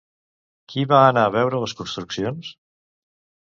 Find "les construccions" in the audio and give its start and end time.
1.65-2.53